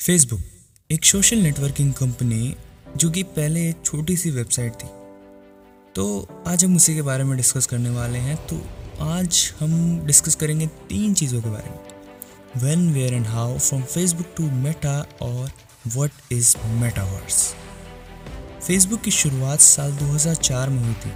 [0.00, 0.40] Facebook
[0.90, 2.56] एक social networking company
[2.96, 4.86] जो कि पहले एक छोटी सी वेबसाइट थी।
[5.94, 6.04] तो
[6.46, 8.60] आज हम उसी के बारे में डिस्कस करने वाले हैं। तो
[9.00, 14.26] आज हम डिस्कस करेंगे तीन चीज़ों के बारे में। When where and how from Facebook
[14.36, 15.50] to Meta और
[15.86, 17.54] व्हाट इज़ मेटावर्स
[18.66, 21.12] फेसबुक की शुरुआत साल 2004 में हुई थी।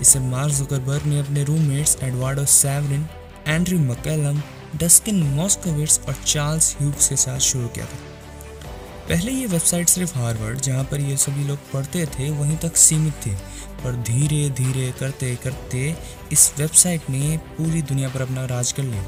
[0.00, 3.06] इसे मार्क जुकरबर्ग ने अपने roommates Eduardo Saverin
[3.46, 4.40] Andrew McCollum
[4.76, 8.07] Dustin Moskovitz और चार्ल्स ह्यूब्स के साथ शुरू किया था।
[9.08, 13.12] पहले ये वेबसाइट सिर्फ़ हार्वर्ड जहाँ पर ये सभी लोग पढ़ते थे, वहीं तक सीमित
[13.12, 13.30] थी।
[13.84, 15.96] पर धीरे धीरे, करते करते
[16.32, 19.04] इस वेबसाइट ने पूरी दुनिया पर अपना राज कर लिया।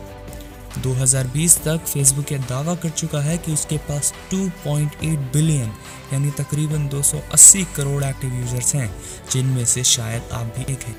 [0.78, 5.72] 2020 तक फेसबुक यह दावा कर चुका है कि उसके पास 2.8 बिलियन
[6.12, 8.94] यानी तकरीबन 280 करोड़ एक्टिव यूज़र्स हैं,
[9.32, 10.96] जिनमें से शायद आप भी एक हैं।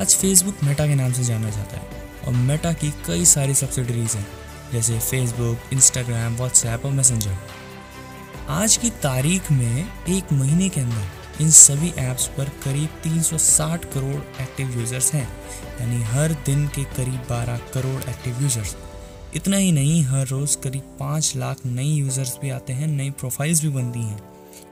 [0.00, 1.88] आज फेसबुक मेटा के नाम से जाना जाता है,
[2.26, 4.26] और मेटा की कई सारी सब्सिडरीज हैं,
[4.72, 7.36] जैसे फेसबुक इंस्टाग्राम व्हाट्सएप और मैसेंजर
[8.50, 14.42] आज की तारीख में एक महीने के अंदर इन सभी ऐप्स पर करीब 360 करोड़
[14.42, 15.28] एक्टिव यूज़र्स हैं।
[15.80, 18.74] यानी हर दिन के करीब 12 करोड़ एक्टिव यूज़र्स
[19.36, 23.62] इतना ही नहीं, हर रोज़ करीब पाँच लाख नई यूज़र्स भी आते हैं, नई प्रोफाइल्स
[23.62, 24.20] भी बनती हैं।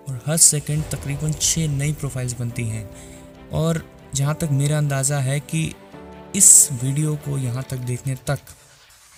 [0.09, 2.89] और हर सेकंड तकरीबन छः नई प्रोफाइल्स बनती हैं।
[3.53, 3.83] और
[4.15, 5.73] जहाँ तक मेरा अंदाज़ा है कि
[6.37, 8.39] इस वीडियो को यहाँ तक देखने तक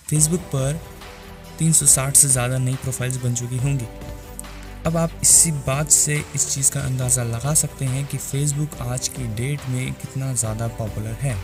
[0.06, 0.80] फेसबुक पर
[1.58, 3.86] 360 से ज़्यादा नई प्रोफाइल्स बन चुकी होंगी।
[4.86, 9.08] अब आप इसी बात से इस चीज़ का अंदाज़ा लगा सकते हैं कि फेसबुक आज
[9.08, 11.36] की डेट में कितना ज़्यादा पॉपुलर है।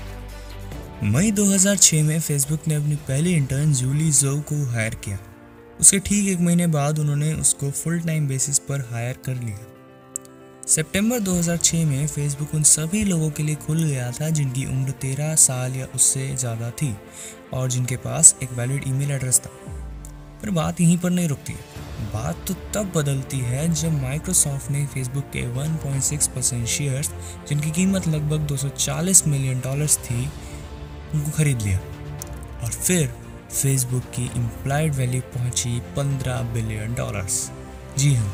[1.04, 5.18] मई 2006 में फेसबुक ने अपनी पहली इंटर्न जूली जो को हायर किया।
[5.80, 9.58] उसके ठीक एक महीने बाद उन्होंने उसको फुल टाइम बेसिस पर हायर कर लिया।
[10.66, 15.34] सितंबर 2006 में फेसबुक उन सभी लोगों के लिए खुल गया था जिनकी उम्र 13
[15.38, 16.94] साल या उससे ज़्यादा थी
[17.54, 19.50] और जिनके पास एक वैलिड ईमेल एड्रेस था।
[20.42, 21.54] पर बात यहीं पर नहीं रुकती।
[22.04, 27.10] बात तो तब बदलती है जब माइक्रोसॉफ्ट ने फेसबुक के 1.6 परसेंट शेयर्स
[27.48, 30.26] जिनकी कीमत लगभग 240 मिलियन डॉलर्स थी,
[31.14, 31.78] उनको खरीद लिया।
[32.62, 33.06] और फिर
[33.52, 37.50] फेसबुक की इम्प्लाइड वैल्यू पहुँची 15 बिलियन डॉलर्स
[37.98, 38.32] जी हाँ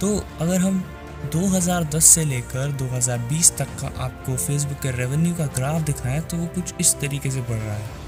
[0.00, 0.82] तो अगर हम
[1.32, 6.46] 2010 से लेकर 2020 तक का आपको फेसबुक के रेवेन्यू का ग्राफ दिखाएँ तो वो
[6.46, 8.03] कुछ इस तरीके से बढ़ रहा है।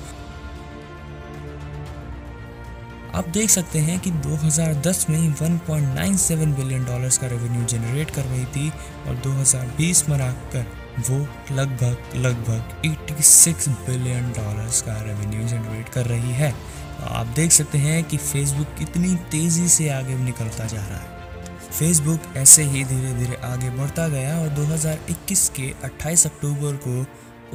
[3.16, 8.44] आप देख सकते हैं कि 2010 में 1.97 बिलियन डॉलर्स का रेवेन्यू जनरेट कर रही
[8.44, 8.71] थी
[9.09, 10.66] और 2020 में आकर
[11.10, 11.19] वो
[11.54, 17.78] लगभग लगभग 86 बिलियन डॉलर्स का रेवेन्यू जनरेट कर रही है। तो आप देख सकते
[17.78, 21.09] हैं कि फेसबुक कितनी तेज़ी से आगे निकलता जा रहा है।
[21.78, 27.06] फेसबुक ऐसे ही धीरे धीरे आगे बढ़ता गया और 2021 के 28 अक्टूबर को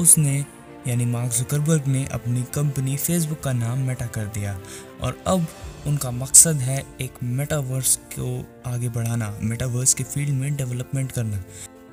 [0.02, 0.46] उसने,
[0.88, 4.60] यानी मार्क जुकरबर्ग ने अपनी कंपनी फेसबुक का नाम मेटा कर दिया।
[5.04, 5.48] और अब
[5.88, 11.38] उनका मकसद है एक मेटावर्स को आगे बढ़ाना मेटावर्स के फ़ील्ड में डेवलपमेंट करना।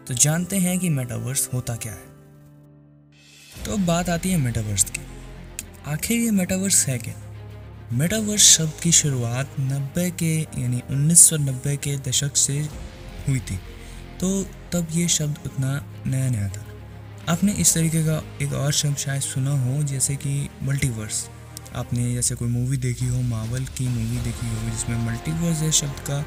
[0.08, 2.08] तो जानते हैं कि मेटावर्स होता क्या है।
[3.64, 5.00] तो अब बात आती है मेटावर्स की।
[5.86, 7.14] आखिर ये मेटावर्स है क्या?
[7.92, 12.68] मेटावर्स शब्द की शुरुआत 90 के, यानी 1990 के दशक से
[13.28, 13.56] हुई थी।
[14.20, 16.66] तो तब ये शब्द उतना नया नया था।
[17.32, 21.28] आपने इस तरीके का एक और शब्द शायद सुना हो, जैसे कि मल्टीवर्स
[21.76, 26.24] आपने जैसे कोई मूवी देखी हो मावल की मूवी देखी हो, जिसमें मल्टीवर्स शब्द का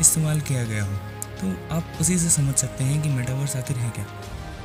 [0.00, 0.96] इस्तेमाल किया गया हो
[1.40, 4.06] तो आप उसी से समझ सकते हैं कि मेटावर्स आखिर है क्या।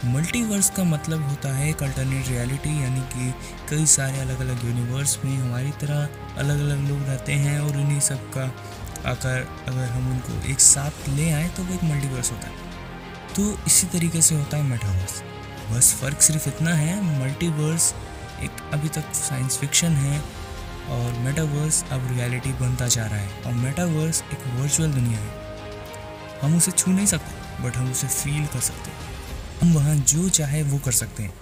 [0.06, 3.34] मल्टीवर्स का मतलब होता है एक अल्टरनेट रियलिटी यानी कि
[3.70, 8.00] कई सारे अलग अलग यूनिवर्स में हमारी तरह अलग अलग लोग रहते हैं और उन्हीं
[8.00, 8.46] सब का
[9.12, 12.64] आकर अगर हम उनको एक साथ ले आए तो वो एक मल्टीवर्स होता है।
[13.36, 15.22] तो इसी तरीके से होता है मेटावर्स
[15.72, 17.94] बस फ़र्क सिर्फ़ इतना है मल्टीवर्स
[18.44, 20.20] एक अभी तक साइंस फिक्शन है
[20.90, 25.46] और मेटावर्स अब रियलिटी बनता जा रहा है और मेटावर्स एक वर्चुअल दुनिया है।
[26.44, 28.98] हम उसे छू नहीं सकते बट हम उसे फील कर सकते हैं।
[29.62, 31.34] हम वहाँ जो चाहे वो कर सकते हैं।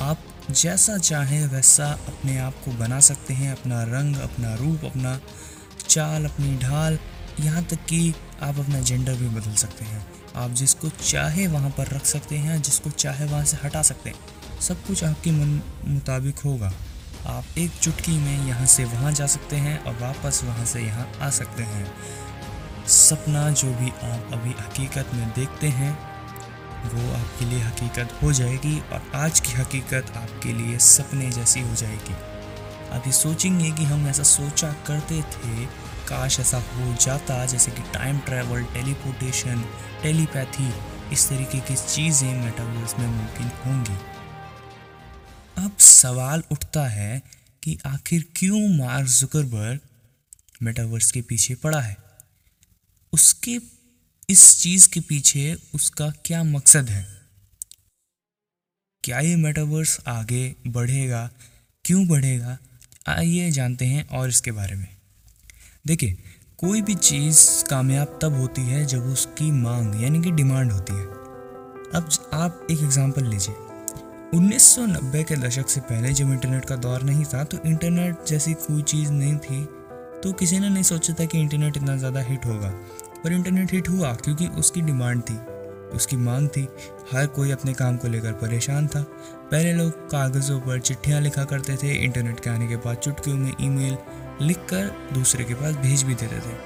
[0.00, 0.18] आप
[0.50, 5.20] जैसा चाहें वैसा अपने आप को बना सकते हैं, अपना रंग, अपना रूप, अपना
[5.88, 6.98] चाल, अपनी ढाल,
[7.40, 10.06] यहाँ तक कि आप अपना जेंडर भी बदल सकते हैं।
[10.36, 14.16] आप जिसको चाहे वहाँ पर रख सकते हैं, जिसको चाहे वहाँ से हटा सकते हैं।
[14.64, 16.72] सब कुछ आपके मन मुताबिक होगा।
[17.28, 21.06] आप एक चुटकी में यहाँ से वहाँ जा सकते हैं और वापस वहाँ से यहाँ
[21.20, 21.86] आ सकते हैं।
[22.88, 25.90] सपना जो भी आप अभी हकीकत में देखते हैं,
[26.84, 31.74] वो आपके लिए हकीकत हो जाएगी और आज की हकीकत आपके लिए सपने जैसी हो
[31.74, 32.14] जाएगी।
[32.92, 35.66] आप ये सोचेंगे कि हम ऐसा सोचा करते थे,
[36.08, 39.64] काश ऐसा हो जाता जैसे कि टाइम ट्रैवल टेलीपोर्टेशन
[40.02, 40.72] टेलीपैथी
[41.12, 43.96] इस तरीके की चीज़ें मेटावर्स में मुमकिन होंगी।
[45.64, 47.22] अब सवाल उठता है
[47.62, 49.80] कि आखिर क्यों मार्क जुकरबर्ग
[50.62, 51.96] मेटावर्स के पीछे पड़ा है?
[53.12, 53.58] उसके,
[54.30, 57.22] इस चीज़ के पीछे उसका क्या मकसद है?
[59.04, 61.30] क्या ये मेटावर्स आगे बढ़ेगा?
[61.84, 62.58] क्यों बढ़ेगा?
[63.08, 64.96] आइए जानते हैं और इसके बारे में।
[65.86, 66.18] देखिए,
[66.58, 71.04] कोई भी चीज़ कामयाब तब होती है जब उसकी मांग, यानी कि डिमांड होती है।
[71.94, 73.63] अब आप एक एग्जांपल लीजिए।
[74.34, 78.82] 1990 के दशक से पहले जब इंटरनेट का दौर नहीं था तो इंटरनेट जैसी कोई
[78.82, 79.62] चीज़ नहीं थी
[80.22, 82.68] तो किसी ने नहीं सोचा था कि इंटरनेट इतना ज़्यादा हिट होगा।
[83.24, 85.36] पर इंटरनेट हिट हुआ क्योंकि उसकी डिमांड थी,
[85.96, 86.66] उसकी मांग थी।
[87.12, 89.02] हर कोई अपने काम को लेकर परेशान था।
[89.50, 93.52] पहले लोग कागज़ों पर चिट्ठियाँ लिखा करते थे, इंटरनेट के आने के बाद चुटकियों में
[93.60, 93.96] ईमेल
[94.40, 96.56] लिखकर दूसरे के पास भेज भी देते थे।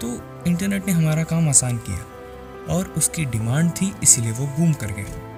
[0.00, 0.16] तो
[0.46, 5.32] इंटरनेट ने हमारा काम आसान किया और उसकी डिमांड थी, इसीलिए वो बूम कर गए।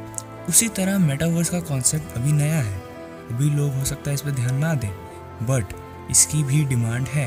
[0.48, 2.74] उसी तरह मेटावर्स का कॉन्सेप्ट अभी नया है।
[3.30, 4.90] अभी लोग हो सकता है इस पर ध्यान ना दें
[5.46, 5.72] बट
[6.10, 7.26] इसकी भी डिमांड है।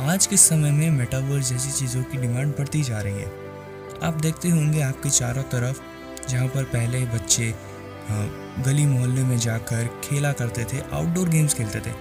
[0.00, 3.30] आज के समय में मेटावर्स जैसी चीज़ों की डिमांड बढ़ती जा रही है।
[4.02, 5.80] आप देखते होंगे आपके चारों तरफ़,
[6.28, 7.54] जहाँ पर पहले बच्चे
[8.64, 11.92] गली मोहल्ले में जाकर खेला करते थे आउटडोर गेम्स खेलते थे।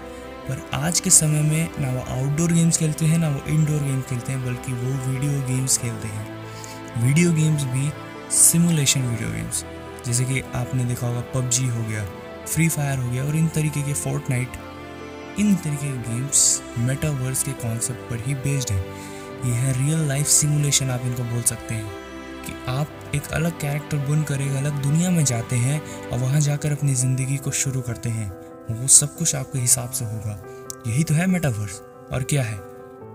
[0.48, 4.02] पर आज के समय में ना वो आउटडोर गेम्स खेलते हैं, ना वो इंडोर गेम
[4.02, 7.92] खेलते हैं, बल्कि वो वीडियो गेम्स खेलते हैं। वीडियो गेम्स भी
[8.36, 9.66] सिमुलेशन वीडियो गेम्स
[10.10, 12.06] जैसे कि आपने देखा होगा, पबजी हो गया
[12.46, 14.32] फ्री फायर हो गया और इन तरीके के फोर्ट
[15.40, 18.86] इन तरीके के गेम्स मेटावर्स के कॉन्सेप्ट पर ही बेस्ड हैं।
[19.46, 21.92] ये है रियल लाइफ सिमुलेशन आप इनको बोल सकते हैं
[22.46, 26.40] कि आप एक अलग कैरेक्टर बन कर एक अलग दुनिया में जाते हैं और वहाँ
[26.42, 28.30] जाकर अपनी ज़िंदगी को शुरू करते हैं।
[28.72, 30.44] वो सब कुछ आपके हिसाब से होगा।
[30.88, 31.82] यही तो है मेटावर्स
[32.14, 32.58] और क्या है?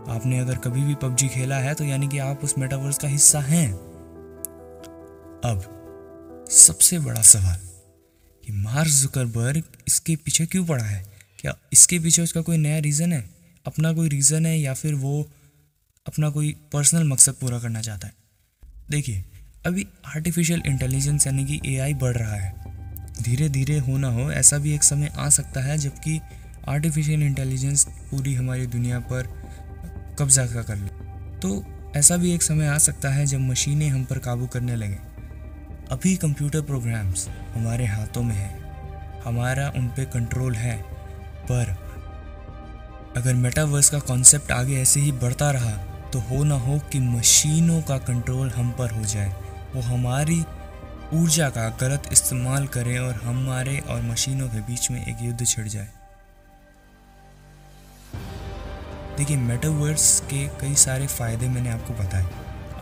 [0.09, 3.41] आपने अगर कभी भी पबजी खेला है तो यानी कि आप उस मेटावर्स का हिस्सा
[3.41, 3.73] हैं।
[5.45, 5.74] अब
[6.55, 7.57] सबसे बड़ा सवाल
[8.47, 11.05] कि मार्क जुकरबर्ग इसके पीछे क्यों पड़ा है?
[11.41, 13.31] क्या इसके पीछे उसका कोई नया रीज़न है?
[13.67, 15.31] अपना कोई रीज़न है या फिर वो
[16.07, 18.15] अपना कोई पर्सनल मकसद पूरा करना चाहता है?
[18.91, 19.25] देखिए,
[19.67, 22.55] अभी आर्टिफिशियल इंटेलिजेंस यानी कि एआई बढ़ रहा है।
[23.23, 26.21] धीरे धीरे हो ना हो, ऐसा भी एक समय आ सकता है जबकि
[26.69, 29.27] आर्टिफिशियल इंटेलिजेंस पूरी हमारी दुनिया पर
[30.19, 30.89] कब्जा कर ले।
[31.41, 31.65] तो
[31.97, 35.14] ऐसा भी एक समय आ सकता है जब मशीनें हम पर काबू करने लगें।
[35.91, 40.77] अभी कंप्यूटर प्रोग्राम्स हमारे हाथों में हैं। हमारा उन पर कंट्रोल है।
[41.45, 41.71] पर
[43.17, 45.73] अगर मेटावर्स का कॉन्सेप्ट आगे ऐसे ही बढ़ता रहा
[46.11, 49.35] तो हो ना हो कि मशीनों का कंट्रोल हम पर हो जाए।
[49.75, 50.45] वो हमारी
[51.13, 55.69] ऊर्जा का गलत इस्तेमाल करें और हमारे और मशीनों के बीच में एक युद्ध छिड़
[55.69, 55.89] जाए।
[59.17, 62.27] देखिए, मेटावर्स के कई सारे फ़ायदे मैंने आपको बताए।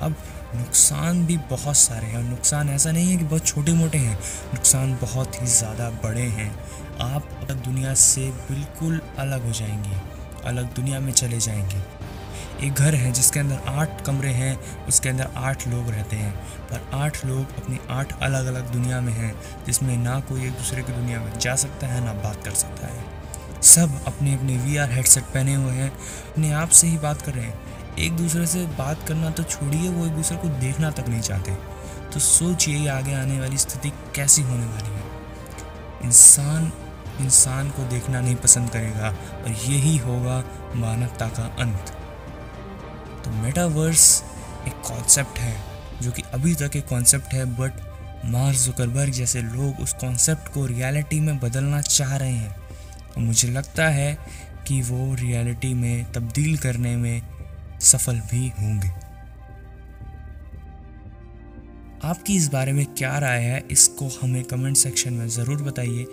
[0.02, 0.14] अब
[0.56, 4.14] नुकसान भी बहुत सारे हैं और नुकसान ऐसा नहीं है कि बहुत छोटे मोटे हैं।
[4.54, 6.58] नुकसान बहुत ही ज़्यादा बड़े हैं।
[7.00, 9.96] आप अलग दुनिया से बिल्कुल अलग हो जाएँगे।
[10.44, 12.02] अलग दुनिया में चले जाएँगे।
[12.66, 16.32] एक घर है जिसके अंदर आठ कमरे हैं, उसके अंदर आठ लोग रहते हैं।
[16.72, 19.34] पर आठ लोग अपनी आठ अलग अलग दुनिया में हैं,
[19.66, 22.86] जिसमें ना कोई एक दूसरे की दुनिया में जा सकता है, ना बात कर सकता
[22.86, 23.04] है।
[23.62, 25.90] सब अपने अपने वी आर हेडसेट पहने हुए हैं,
[26.32, 29.88] अपने आप से ही बात कर रहे हैं। एक दूसरे से बात करना तो छोड़िए,
[29.88, 31.54] वो एक दूसरे को देखना तक नहीं चाहते।
[32.12, 35.02] तो सोचिए आगे आने वाली स्थिति कैसी होने वाली है।
[36.04, 36.72] इंसान
[37.20, 39.08] इंसान को देखना नहीं पसंद करेगा
[39.42, 40.42] और यही होगा
[40.74, 41.92] मानवता का अंत।
[43.24, 44.22] तो मेटावर्स
[44.66, 45.56] एक कॉन्सेप्ट है,
[46.02, 47.72] जो कि अभी तक एक कॉन्सेप्ट है बट
[48.24, 52.56] मार्क जुकरबर्ग जैसे लोग उस कॉन्सेप्ट को रियलिटी में बदलना चाह रहे हैं।
[53.16, 54.18] और मुझे लगता है
[54.66, 57.22] कि वो रियलिटी में तब्दील करने में
[57.82, 58.90] सफल भी होंगे।
[62.04, 66.04] आपकी इस बारे में क्या राय है, इसको हमें कमेंट सेक्शन में ज़रूर बताइए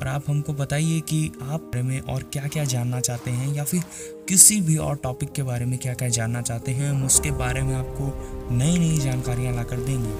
[0.00, 3.64] और आप हमको बताइए कि आप बारे में और क्या क्या जानना चाहते हैं या
[3.64, 3.82] फिर
[4.28, 7.62] किसी भी और टॉपिक के बारे में क्या क्या जानना चाहते हैं, हम उसके बारे
[7.62, 10.10] में आपको नई नई जानकारियाँ ला कर देंगे।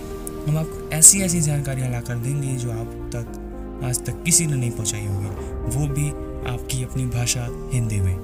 [0.42, 4.56] हम आपको ऐसी ऐसी जानकारियाँ ला कर देंगे जो आप तक, आज तक किसी ने
[4.56, 6.08] नहीं पहुँचाई होगी। वो भी
[6.50, 8.14] आपकी अपनी भाषा हिंदी में।